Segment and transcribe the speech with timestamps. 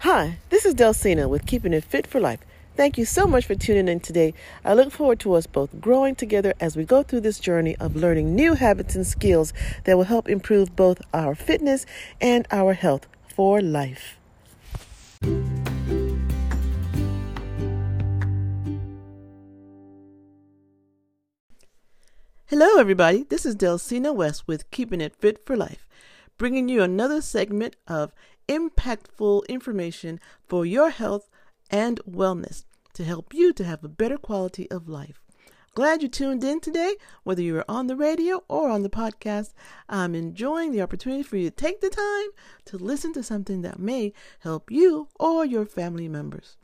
[0.00, 2.40] Hi, this is Delcina with Keeping It Fit for Life.
[2.76, 4.34] Thank you so much for tuning in today.
[4.64, 7.96] I look forward to us both growing together as we go through this journey of
[7.96, 9.54] learning new habits and skills
[9.84, 11.86] that will help improve both our fitness
[12.20, 14.18] and our health for life.
[22.46, 23.22] Hello, everybody.
[23.22, 25.86] This is Delcina West with Keeping It Fit for Life,
[26.36, 28.12] bringing you another segment of
[28.48, 31.28] impactful information for your health
[31.70, 35.20] and wellness to help you to have a better quality of life.
[35.74, 36.94] Glad you tuned in today,
[37.24, 39.52] whether you are on the radio or on the podcast.
[39.88, 42.28] I'm enjoying the opportunity for you to take the time
[42.66, 46.56] to listen to something that may help you or your family members.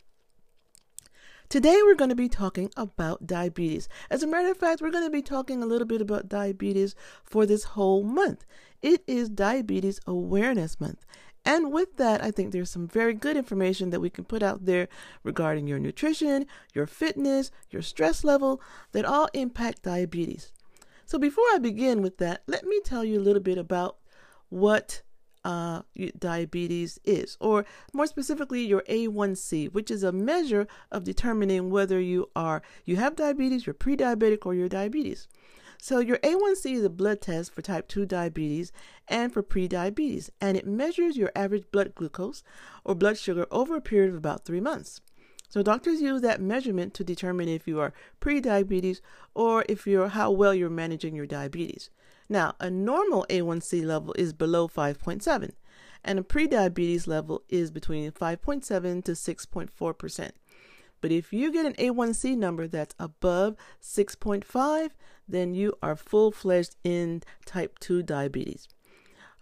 [1.49, 3.89] Today, we're going to be talking about diabetes.
[4.09, 6.95] As a matter of fact, we're going to be talking a little bit about diabetes
[7.25, 8.47] for this whole month.
[8.81, 11.05] It is Diabetes Awareness Month.
[11.51, 14.67] And with that, I think there's some very good information that we can put out
[14.67, 14.87] there
[15.25, 20.53] regarding your nutrition, your fitness, your stress level that all impact diabetes.
[21.07, 23.97] So, before I begin with that, let me tell you a little bit about
[24.49, 25.03] what
[25.45, 25.83] uh,
[26.17, 32.31] diabetes is, or more specifically, your A1C, which is a measure of determining whether you
[32.37, 35.27] are you have diabetes, you're pre-diabetic, or you're diabetes.
[35.83, 38.71] So, your A1C is a blood test for type 2 diabetes
[39.09, 42.43] and for prediabetes, and it measures your average blood glucose
[42.85, 45.01] or blood sugar over a period of about three months.
[45.49, 49.01] So, doctors use that measurement to determine if you are prediabetes
[49.35, 51.89] or if you're how well you're managing your diabetes.
[52.29, 55.53] Now, a normal A1C level is below 5.7,
[56.05, 60.35] and a prediabetes level is between 5.7 to 6.4 percent.
[61.01, 64.91] But if you get an A1C number that's above 6.5,
[65.29, 68.69] then you are full fledged in type 2 diabetes.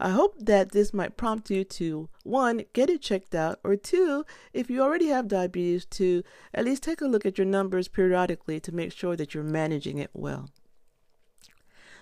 [0.00, 4.24] I hope that this might prompt you to one, get it checked out, or two,
[4.52, 6.22] if you already have diabetes, to
[6.54, 9.98] at least take a look at your numbers periodically to make sure that you're managing
[9.98, 10.50] it well.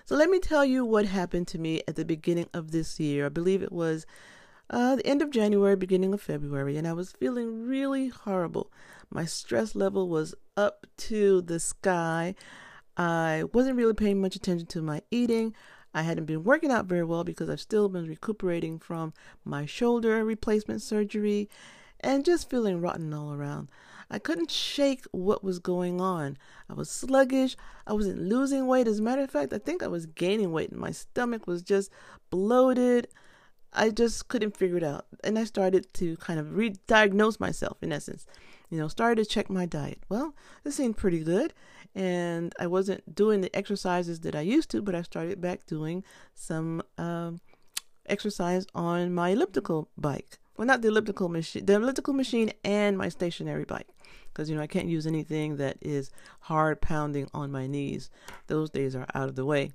[0.04, 3.26] So, let me tell you what happened to me at the beginning of this year.
[3.26, 4.06] I believe it was
[4.70, 8.72] uh, the end of January, beginning of February, and I was feeling really horrible.
[9.10, 12.34] My stress level was up to the sky.
[12.96, 15.54] I wasn't really paying much attention to my eating.
[15.94, 20.24] I hadn't been working out very well because I've still been recuperating from my shoulder
[20.24, 21.48] replacement surgery
[22.00, 23.68] and just feeling rotten all around.
[24.10, 26.36] I couldn't shake what was going on.
[26.68, 27.56] I was sluggish.
[27.86, 28.86] I wasn't losing weight.
[28.86, 31.90] As a matter of fact, I think I was gaining weight my stomach was just
[32.30, 33.08] bloated.
[33.76, 35.06] I just couldn't figure it out.
[35.22, 38.26] And I started to kind of re diagnose myself in essence
[38.70, 40.02] you know, started to check my diet.
[40.08, 41.52] Well, this seemed pretty good.
[41.94, 46.04] And I wasn't doing the exercises that I used to, but I started back doing
[46.34, 47.40] some um,
[48.06, 50.38] exercise on my elliptical bike.
[50.56, 53.88] Well, not the elliptical machine, the elliptical machine and my stationary bike.
[54.28, 56.10] Because, you know, I can't use anything that is
[56.40, 58.10] hard pounding on my knees.
[58.48, 59.72] Those days are out of the way.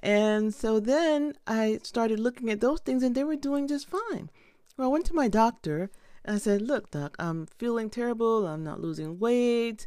[0.00, 4.30] And so then I started looking at those things and they were doing just fine.
[4.76, 5.90] Well, I went to my doctor
[6.24, 8.46] and I said, Look, doc, I'm feeling terrible.
[8.46, 9.86] I'm not losing weight.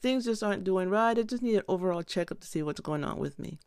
[0.00, 1.18] Things just aren't doing right.
[1.18, 3.58] I just need an overall checkup to see what's going on with me.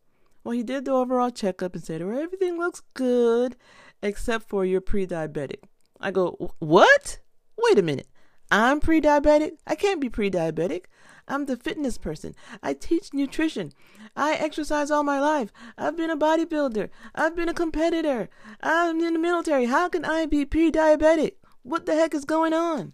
[0.44, 3.56] Well, he did the overall checkup and said, Well, everything looks good
[4.01, 5.63] except for you're pre diabetic.
[6.00, 7.19] I go, What?
[7.57, 8.07] Wait a minute.
[8.51, 9.53] I'm pre diabetic?
[9.66, 10.85] I can't be pre diabetic.
[11.28, 12.36] I'm the fitness person.
[12.62, 13.74] I teach nutrition.
[14.16, 15.52] I exercise all my life.
[15.78, 16.90] I've been a bodybuilder.
[17.16, 18.30] I've been a competitor.
[18.62, 19.66] I'm in the military.
[19.66, 21.34] How can I be pre diabetic?
[21.64, 22.94] What the heck is going on?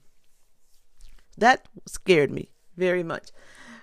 [1.37, 3.31] That scared me very much.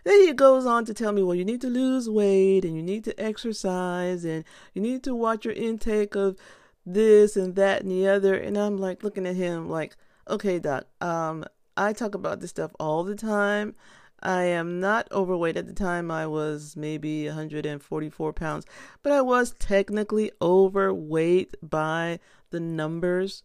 [0.05, 2.83] Then he goes on to tell me, well, you need to lose weight and you
[2.83, 6.37] need to exercise and you need to watch your intake of
[6.84, 8.37] this and that and the other.
[8.37, 9.97] And I'm like looking at him like,
[10.28, 11.45] okay, doc, um,
[11.77, 13.75] I talk about this stuff all the time.
[14.22, 15.56] I am not overweight.
[15.56, 18.66] At the time, I was maybe 144 pounds,
[19.03, 22.19] but I was technically overweight by
[22.50, 23.43] the numbers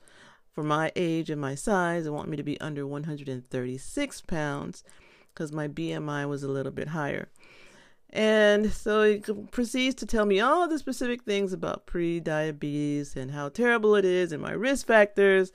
[0.52, 4.84] for my age and my size, they want me to be under 136 pounds
[5.34, 7.30] because my BMI was a little bit higher.
[8.10, 9.20] And so he
[9.52, 14.04] proceeds to tell me all the specific things about pre diabetes and how terrible it
[14.04, 15.54] is and my risk factors.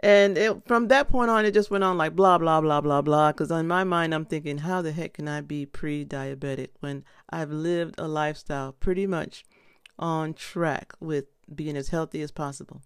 [0.00, 3.00] And it, from that point on, it just went on like blah, blah, blah, blah,
[3.00, 3.32] blah.
[3.32, 7.04] Because in my mind, I'm thinking, how the heck can I be pre diabetic when
[7.30, 9.44] I've lived a lifestyle pretty much
[9.98, 12.82] on track with being as healthy as possible?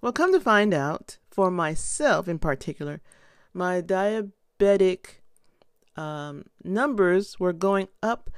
[0.00, 3.02] Well, come to find out, for myself in particular,
[3.52, 5.20] my diabetic
[5.96, 8.30] um, numbers were going up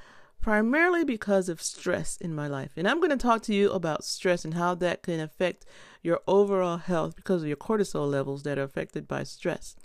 [0.43, 2.73] primarily because of stress in my life.
[2.77, 5.65] And I'm going to talk to you about stress and how that can affect
[6.03, 9.77] your overall health because of your cortisol levels that are affected by stress.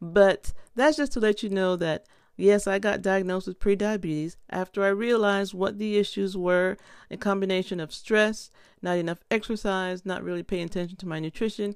[0.00, 2.04] But that's just to let you know that
[2.36, 6.76] yes, I got diagnosed with prediabetes after I realized what the issues were
[7.10, 8.50] a combination of stress,
[8.82, 11.74] not enough exercise, not really paying attention to my nutrition.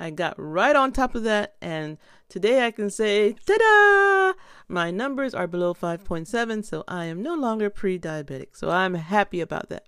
[0.00, 1.98] I got right on top of that, and
[2.30, 4.40] today I can say, ta da!
[4.66, 8.56] My numbers are below 5.7, so I am no longer pre diabetic.
[8.56, 9.84] So I'm happy about that.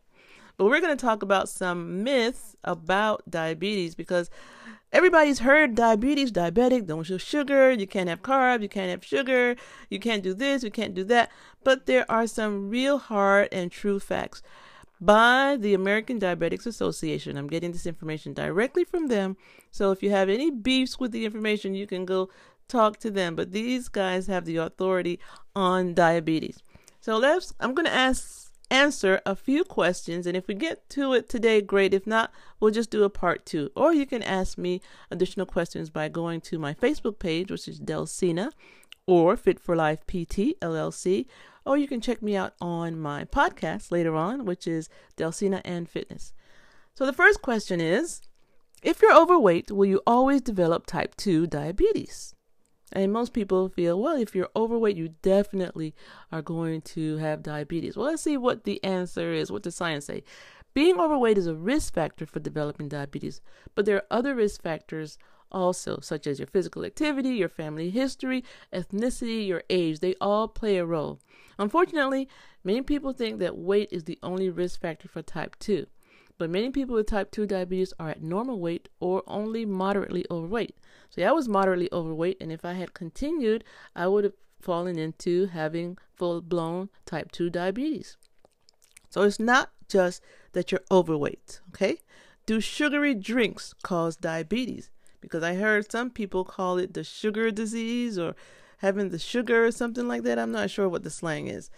[0.59, 4.29] But we're going to talk about some myths about diabetes because
[4.93, 9.57] everybody's heard diabetes, diabetic, don't show sugar, you can't have carbs, you can't have sugar,
[9.89, 11.31] you can't do this, you can't do that.
[11.65, 14.43] But there are some real hard and true facts
[15.03, 17.37] by the American Diabetics Association.
[17.37, 19.37] I'm getting this information directly from them.
[19.73, 22.31] So if you have any beefs with the information, you can go
[22.69, 23.35] talk to them.
[23.35, 25.19] But these guys have the authority
[25.57, 26.63] on diabetes.
[27.01, 31.13] So let's I'm going to ask answer a few questions and if we get to
[31.13, 34.57] it today great if not we'll just do a part 2 or you can ask
[34.57, 38.51] me additional questions by going to my Facebook page which is Delsina
[39.07, 41.27] or Fit for Life PT LLC
[41.65, 45.89] or you can check me out on my podcast later on, which is Delsina and
[45.89, 46.33] Fitness.
[46.95, 48.23] So the first question is
[48.83, 52.35] If you're overweight, will you always develop type 2 diabetes?
[52.93, 55.95] And most people feel, well, if you're overweight, you definitely
[56.31, 57.97] are going to have diabetes.
[57.97, 59.51] Well, let's see what the answer is.
[59.51, 60.25] What does science say?
[60.75, 63.41] Being overweight is a risk factor for developing diabetes,
[63.75, 65.19] but there are other risk factors
[65.53, 70.01] also, such as your physical activity, your family history, ethnicity, your age.
[70.01, 71.21] They all play a role.
[71.59, 72.29] Unfortunately,
[72.65, 75.87] many people think that weight is the only risk factor for type 2.
[76.39, 80.77] But many people with type 2 diabetes are at normal weight or only moderately overweight.
[81.11, 83.63] So, I was moderately overweight, and if I had continued,
[83.95, 88.17] I would have fallen into having full blown type 2 diabetes.
[89.11, 90.23] So, it's not just
[90.53, 91.99] that you're overweight, okay?
[92.47, 94.91] Do sugary drinks cause diabetes?
[95.23, 98.37] Because I heard some people call it the sugar disease or
[98.79, 100.39] having the sugar or something like that.
[100.39, 101.71] I'm not sure what the slang is,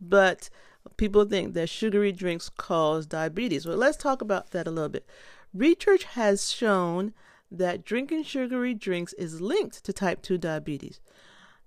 [0.00, 0.48] but
[0.96, 3.66] people think that sugary drinks cause diabetes.
[3.66, 5.06] Well, let's talk about that a little bit.
[5.52, 7.12] Research has shown
[7.50, 11.00] that drinking sugary drinks is linked to type 2 diabetes.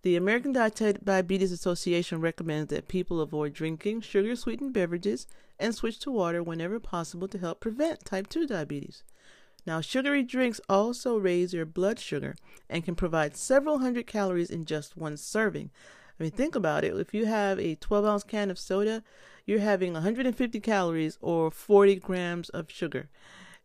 [0.04, 5.28] The American Diabetes Association recommends that people avoid drinking sugar sweetened beverages
[5.60, 9.04] and switch to water whenever possible to help prevent type 2 diabetes.
[9.66, 12.36] Now, sugary drinks also raise your blood sugar
[12.70, 15.72] and can provide several hundred calories in just one serving.
[16.20, 16.96] I mean, think about it.
[16.96, 19.04] If you have a 12 ounce can of soda,
[19.46, 23.10] you're having 150 calories or 40 grams of sugar.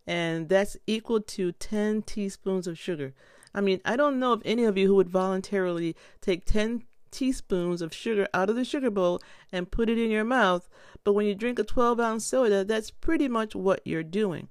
[0.06, 3.12] And that's equal to 10 teaspoons of sugar.
[3.54, 7.82] I mean, I don't know of any of you who would voluntarily take 10 teaspoons
[7.82, 9.20] of sugar out of the sugar bowl
[9.52, 10.68] and put it in your mouth,
[11.04, 14.48] but when you drink a 12 ounce soda, that's pretty much what you're doing.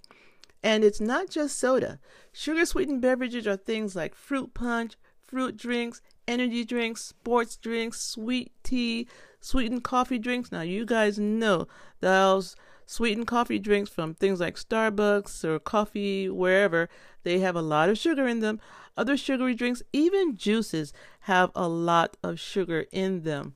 [0.68, 1.98] And it's not just soda.
[2.34, 8.52] Sugar sweetened beverages are things like fruit punch, fruit drinks, energy drinks, sports drinks, sweet
[8.64, 9.08] tea,
[9.40, 10.52] sweetened coffee drinks.
[10.52, 11.70] Now, you guys know
[12.02, 16.90] those sweetened coffee drinks from things like Starbucks or coffee, wherever,
[17.24, 18.60] they have a lot of sugar in them.
[18.98, 20.92] Other sugary drinks, even juices,
[21.22, 23.56] have a lot of sugar in them.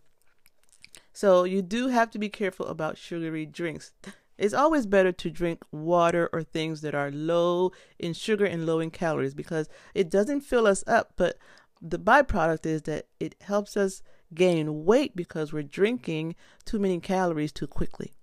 [1.12, 3.92] So, you do have to be careful about sugary drinks.
[4.42, 8.80] It's always better to drink water or things that are low in sugar and low
[8.80, 11.38] in calories because it doesn't fill us up, but
[11.80, 14.02] the byproduct is that it helps us
[14.34, 16.36] gain weight because we're drinking
[16.66, 18.14] too many calories too quickly.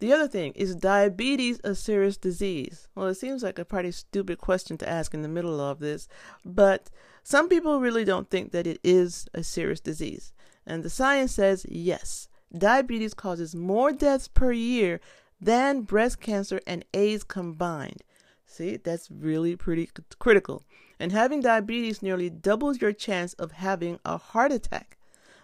[0.00, 2.88] The other thing is diabetes a serious disease?
[2.96, 6.08] Well, it seems like a pretty stupid question to ask in the middle of this,
[6.44, 6.90] but
[7.22, 10.32] some people really don't think that it is a serious disease.
[10.66, 12.26] And the science says yes,
[12.56, 15.00] diabetes causes more deaths per year
[15.40, 18.02] than breast cancer and AIDS combined.
[18.46, 19.88] See, that's really pretty
[20.18, 20.62] critical.
[20.98, 24.98] And having diabetes nearly doubles your chance of having a heart attack.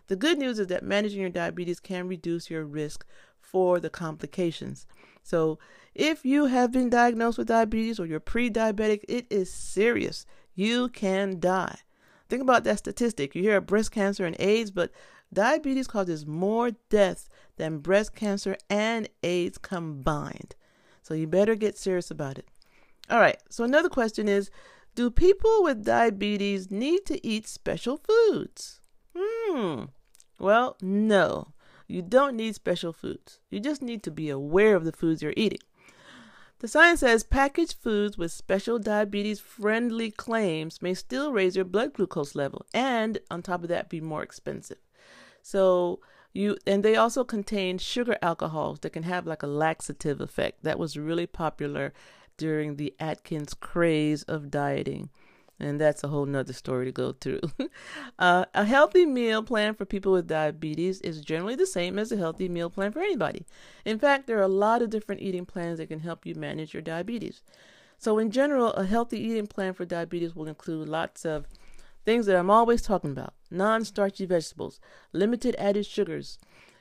[0.09, 3.07] The good news is that managing your diabetes can reduce your risk
[3.41, 4.87] for the complications.
[5.23, 5.59] So,
[5.95, 10.27] if you have been diagnosed with diabetes or you're pre diabetic, it is serious.
[10.55, 11.79] You can die.
[12.29, 13.35] Think about that statistic.
[13.35, 14.91] You hear of breast cancer and AIDS, but
[15.33, 20.55] Diabetes causes more deaths than breast cancer and AIDS combined.
[21.03, 22.49] So you better get serious about it.
[23.11, 24.51] All right, so another question is
[24.95, 28.81] Do people with diabetes need to eat special foods?
[29.17, 29.85] Hmm.
[30.39, 31.53] Well, no.
[31.87, 33.41] You don't need special foods.
[33.49, 35.61] You just need to be aware of the foods you're eating.
[36.59, 41.93] The science says packaged foods with special diabetes friendly claims may still raise your blood
[41.93, 44.79] glucose level and, on top of that, be more expensive.
[45.47, 46.01] So
[46.33, 50.65] You and they also contain sugar alcohols that can have like a laxative effect.
[50.65, 51.93] That was really popular
[52.37, 55.09] during the Atkins craze of dieting.
[55.61, 57.41] And that's a whole nother story to go through.
[58.19, 62.17] uh, a healthy meal plan for people with diabetes is generally the same as a
[62.17, 63.47] healthy meal plan for anybody.
[63.85, 66.75] In fact, there are a lot of different eating plans that can help you manage
[66.75, 67.41] your diabetes.
[67.99, 71.47] So, in general, a healthy eating plan for diabetes will include lots of
[72.07, 74.81] things that I'm always talking about non starchy vegetables,
[75.13, 76.39] limited added sugars,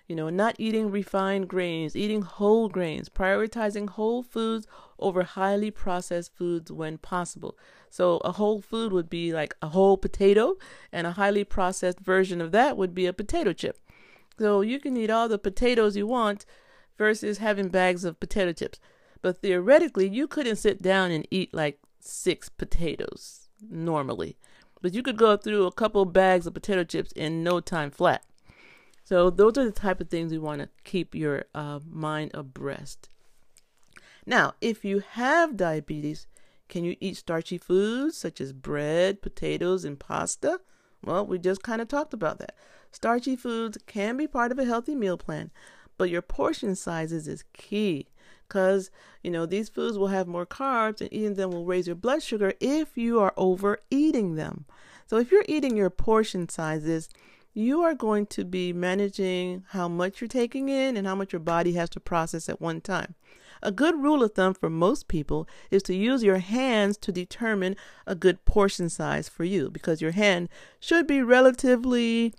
[0.08, 4.68] you know, not eating refined grains, eating whole grains, prioritizing whole foods
[5.00, 7.58] over highly processed foods when possible.
[7.90, 10.58] So, a whole food would be like a whole potato,
[10.92, 13.80] and a highly processed version of that would be a potato chip.
[14.38, 16.46] So, you can eat all the potatoes you want
[16.98, 18.80] versus having bags of potato chips.
[19.22, 24.38] But theoretically, you couldn't sit down and eat like six potatoes normally.
[24.82, 28.24] But you could go through a couple bags of potato chips in no time flat.
[29.04, 33.10] So those are the type of things you want to keep your uh, mind abreast.
[34.26, 36.26] Now, if you have diabetes,
[36.68, 40.60] can you eat starchy foods such as bread, potatoes, and pasta?
[41.04, 42.56] Well, we just kind of talked about that.
[42.92, 45.52] Starchy foods can be part of a healthy meal plan,
[45.98, 48.08] but your portion sizes is key
[48.48, 48.92] because
[49.24, 52.22] you know these foods will have more carbs and eating them will raise your blood
[52.22, 54.66] sugar if you are overeating them.
[55.08, 57.10] So if you're eating your portion sizes,
[57.54, 61.40] you are going to be managing how much you're taking in and how much your
[61.40, 63.16] body has to process at one time.
[63.62, 67.76] A good rule of thumb for most people is to use your hands to determine
[68.06, 72.34] a good portion size for you because your hand should be relatively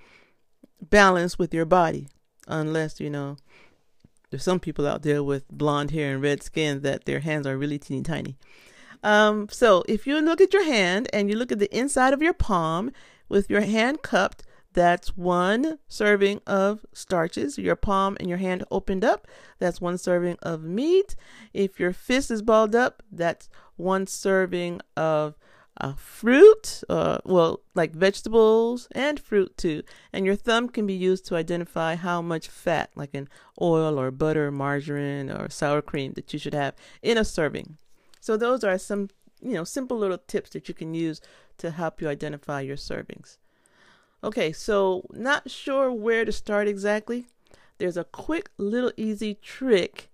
[0.81, 2.09] balanced with your body,
[2.47, 3.39] unless, you know,
[4.37, 7.57] there's some people out there with blonde hair and red skin that their hands are
[7.57, 8.37] really teeny tiny.
[9.03, 12.21] Um, so if you look at your hand and you look at the inside of
[12.21, 12.93] your palm
[13.31, 14.43] with your hand cupped,
[14.75, 17.57] that's one serving of starches.
[17.57, 19.27] Your palm and your hand opened up.
[19.59, 21.17] That's one serving of meat.
[21.55, 25.35] If your fist is balled up, that's one serving of
[25.81, 29.83] uh, fruit, uh, well, like vegetables and fruit too.
[30.13, 33.29] And your thumb can be used to identify how much fat, like in
[33.61, 37.77] oil or butter, margarine, or sour cream, that you should have in a serving.
[38.21, 41.21] So those are some, you know, simple little tips that you can use
[41.59, 43.39] to help you identify your servings.
[44.25, 47.27] Okay, so not sure where to start exactly.
[47.79, 50.11] There's a quick little easy trick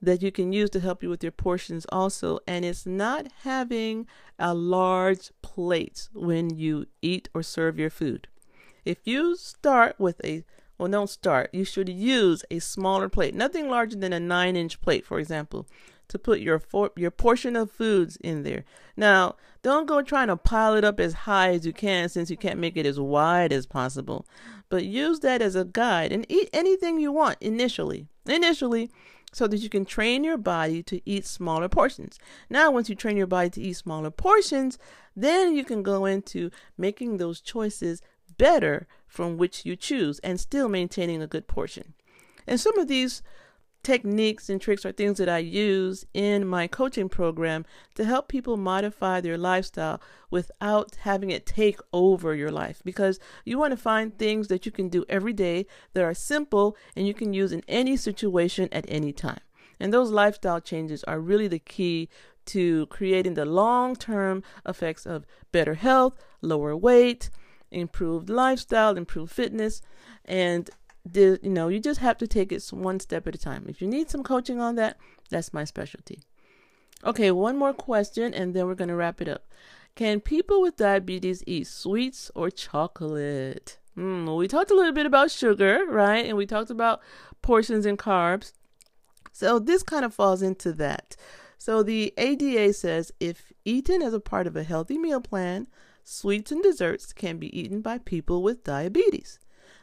[0.00, 4.06] that you can use to help you with your portions also, and it's not having
[4.38, 8.28] a large plate when you eat or serve your food.
[8.84, 10.44] If you start with a
[10.78, 11.50] well, don't start.
[11.52, 15.66] You should use a smaller plate, nothing larger than a nine inch plate, for example
[16.08, 18.64] to put your for, your portion of foods in there.
[18.96, 22.36] Now, don't go trying to pile it up as high as you can since you
[22.36, 24.26] can't make it as wide as possible.
[24.68, 28.06] But use that as a guide and eat anything you want initially.
[28.26, 28.90] Initially,
[29.32, 32.18] so that you can train your body to eat smaller portions.
[32.48, 34.78] Now, once you train your body to eat smaller portions,
[35.14, 38.02] then you can go into making those choices
[38.36, 41.94] better from which you choose and still maintaining a good portion.
[42.46, 43.22] And some of these
[43.88, 47.64] techniques and tricks are things that I use in my coaching program
[47.94, 49.98] to help people modify their lifestyle
[50.30, 54.72] without having it take over your life because you want to find things that you
[54.72, 55.64] can do every day
[55.94, 59.40] that are simple and you can use in any situation at any time.
[59.80, 62.10] And those lifestyle changes are really the key
[62.44, 67.30] to creating the long term effects of better health, lower weight,
[67.70, 69.80] improved lifestyle, improved fitness,
[70.26, 70.68] and
[71.14, 73.66] you know, you just have to take it one step at a time.
[73.68, 74.98] If you need some coaching on that,
[75.30, 76.20] that's my specialty.
[77.04, 79.46] Okay, one more question and then we're going to wrap it up.
[79.94, 83.78] Can people with diabetes eat sweets or chocolate?
[83.96, 86.24] Mm, we talked a little bit about sugar, right?
[86.24, 87.00] And we talked about
[87.42, 88.52] portions and carbs.
[89.32, 91.16] So this kind of falls into that.
[91.58, 95.66] So the ADA says if eaten as a part of a healthy meal plan,
[96.04, 99.38] sweets and desserts can be eaten by people with diabetes.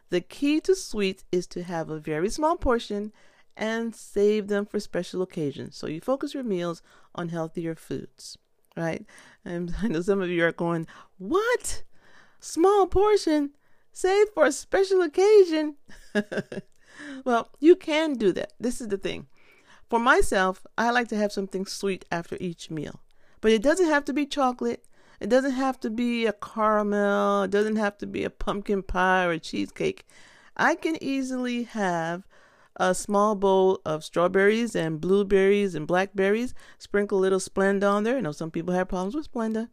[0.10, 3.12] The key to sweets is to have a very small portion
[3.58, 5.76] and save them for special occasions.
[5.78, 6.82] So you focus your meals
[7.14, 8.38] on healthier foods,
[8.76, 9.06] right?
[9.44, 11.84] And I know some of you are going, What?
[12.40, 13.52] Small portion?
[13.92, 15.76] Save for a special occasion?
[17.26, 18.54] well, you can do that.
[18.60, 19.28] This is the thing.
[19.90, 23.00] For myself, I like to have something sweet after each meal.
[23.40, 24.86] But it doesn't have to be chocolate.
[25.20, 29.26] It doesn't have to be a caramel, it doesn't have to be a pumpkin pie
[29.26, 30.06] or a cheesecake.
[30.58, 32.28] I can easily have
[32.78, 38.18] a small bowl of strawberries and blueberries and blackberries, sprinkle a little Splenda on there.
[38.18, 39.70] I know some people have problems with Splenda.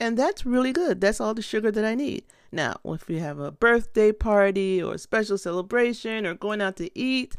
[0.00, 1.00] And that's really good.
[1.00, 2.24] That's all the sugar that I need.
[2.50, 6.98] Now, if you have a birthday party or a special celebration or going out to
[6.98, 7.36] eat,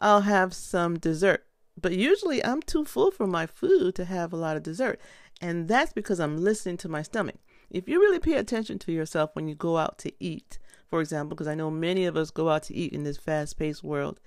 [0.00, 1.46] I'll have some dessert.
[1.80, 5.00] But usually I'm too full for my food to have a lot of dessert.
[5.40, 7.36] And that's because I'm listening to my stomach.
[7.70, 11.36] If you really pay attention to yourself when you go out to eat, for example,
[11.36, 14.20] because I know many of us go out to eat in this fast paced world,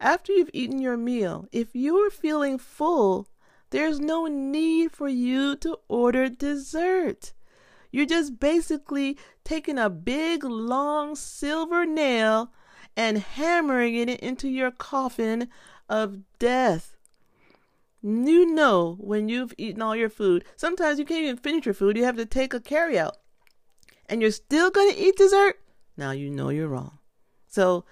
[0.00, 3.28] after you've eaten your meal, if you're feeling full,
[3.70, 7.32] there's no need for you to order dessert.
[7.92, 12.50] You're just basically taking a big, long silver nail
[12.96, 15.48] and hammering it into your coffin
[15.88, 16.91] of death.
[18.02, 21.96] You know when you've eaten all your food, sometimes you can't even finish your food,
[21.96, 23.18] you have to take a carry out.
[24.06, 25.60] And you're still going to eat dessert?
[25.96, 26.98] Now you know you're wrong.
[27.46, 27.84] So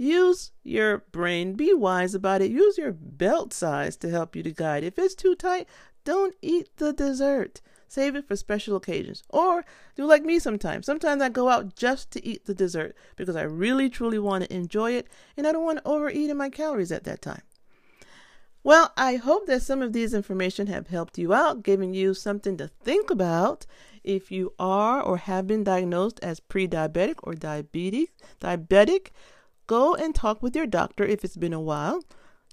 [0.00, 1.52] Use your brain.
[1.52, 2.50] Be wise about it.
[2.50, 4.82] Use your belt size to help you to guide.
[4.82, 5.68] If it's too tight,
[6.04, 7.60] don't eat the dessert.
[7.86, 9.22] Save it for special occasions.
[9.28, 9.62] Or
[9.96, 10.86] do like me sometimes.
[10.86, 14.54] Sometimes I go out just to eat the dessert because I really truly want to
[14.54, 17.42] enjoy it and I don't want to overeat in my calories at that time.
[18.62, 22.56] Well, I hope that some of these information have helped you out, giving you something
[22.58, 23.66] to think about
[24.04, 28.08] if you are or have been diagnosed as pre-diabetic or diabetic,
[28.40, 29.08] diabetic
[29.70, 32.02] Go and talk with your doctor if it's been a while.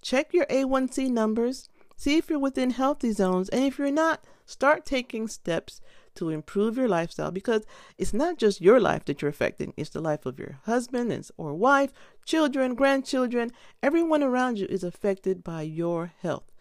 [0.04, 1.68] Check your A1C numbers.
[1.96, 3.50] See if you're within healthy zones.
[3.50, 5.82] And if you're not, start taking steps
[6.18, 7.66] to improve your lifestyle because
[7.98, 11.54] it's not just your life that you're affecting, it's the life of your husband or
[11.54, 11.92] wife,
[12.26, 13.52] children, grandchildren.
[13.82, 16.52] Everyone around you is affected by your health.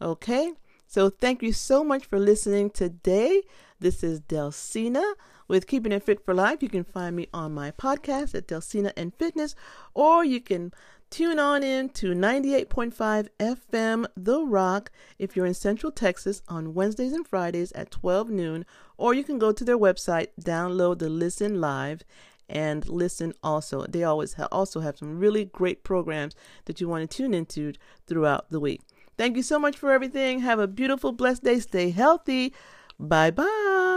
[0.00, 0.52] Okay?
[0.86, 3.42] So thank you so much for listening today.
[3.80, 5.14] This is Delcina
[5.48, 6.62] with Keeping It Fit for Life.
[6.62, 9.54] You can find me on my podcast at Delcina and Fitness,
[9.94, 10.72] or you can
[11.12, 17.12] tune on in to 98.5 FM The Rock if you're in Central Texas on Wednesdays
[17.12, 18.64] and Fridays at 12 noon,
[18.96, 22.02] or you can go to their website, download the Listen Live,
[22.48, 23.84] and listen also.
[23.84, 27.74] They always ha- also have some really great programs that you want to tune into
[28.06, 28.80] throughout the week.
[29.18, 30.40] Thank you so much for everything.
[30.40, 31.60] Have a beautiful, blessed day.
[31.60, 32.54] Stay healthy.
[32.98, 33.91] Bye bye.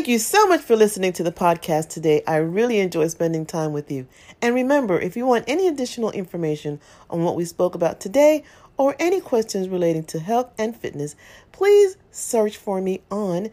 [0.00, 2.22] Thank you so much for listening to the podcast today.
[2.26, 4.06] I really enjoy spending time with you.
[4.40, 8.42] And remember, if you want any additional information on what we spoke about today
[8.78, 11.16] or any questions relating to health and fitness,
[11.52, 13.50] please search for me on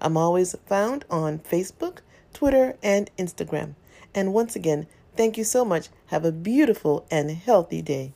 [0.00, 1.98] I'm always found on Facebook,
[2.36, 3.74] Twitter, and Instagram.
[4.14, 5.88] And once again, thank you so much.
[6.08, 8.12] Have a beautiful and healthy day.